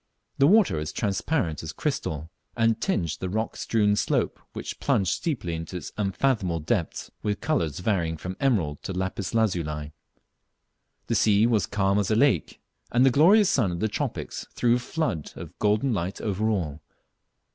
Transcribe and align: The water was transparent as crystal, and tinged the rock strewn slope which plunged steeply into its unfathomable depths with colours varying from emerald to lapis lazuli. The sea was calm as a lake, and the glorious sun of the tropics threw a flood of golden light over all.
The 0.39 0.47
water 0.47 0.77
was 0.77 0.91
transparent 0.91 1.61
as 1.61 1.71
crystal, 1.73 2.31
and 2.57 2.81
tinged 2.81 3.17
the 3.19 3.29
rock 3.29 3.55
strewn 3.55 3.95
slope 3.95 4.39
which 4.53 4.79
plunged 4.79 5.11
steeply 5.11 5.53
into 5.53 5.77
its 5.77 5.91
unfathomable 5.95 6.61
depths 6.61 7.11
with 7.21 7.39
colours 7.39 7.81
varying 7.81 8.17
from 8.17 8.35
emerald 8.39 8.81
to 8.81 8.93
lapis 8.93 9.35
lazuli. 9.35 9.91
The 11.05 11.13
sea 11.13 11.45
was 11.45 11.67
calm 11.67 11.99
as 11.99 12.09
a 12.09 12.15
lake, 12.15 12.59
and 12.91 13.05
the 13.05 13.11
glorious 13.11 13.51
sun 13.51 13.71
of 13.71 13.79
the 13.79 13.87
tropics 13.87 14.47
threw 14.55 14.73
a 14.73 14.79
flood 14.79 15.33
of 15.35 15.59
golden 15.59 15.93
light 15.93 16.19
over 16.19 16.49
all. 16.49 16.81